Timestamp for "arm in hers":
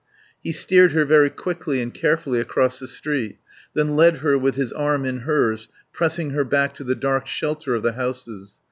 4.73-5.69